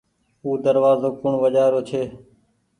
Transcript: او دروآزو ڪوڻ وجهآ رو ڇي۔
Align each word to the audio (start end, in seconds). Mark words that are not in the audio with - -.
او 0.43 0.49
دروآزو 0.63 1.09
ڪوڻ 1.19 1.33
وجهآ 1.43 1.65
رو 1.73 1.79
ڇي۔ 1.89 2.03